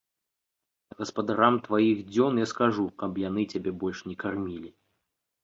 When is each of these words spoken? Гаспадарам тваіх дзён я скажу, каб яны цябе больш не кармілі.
Гаспадарам 1.01 1.55
тваіх 1.67 1.97
дзён 2.13 2.41
я 2.41 2.47
скажу, 2.53 2.85
каб 3.03 3.11
яны 3.27 3.47
цябе 3.53 3.71
больш 3.85 4.03
не 4.09 4.19
кармілі. 4.27 4.69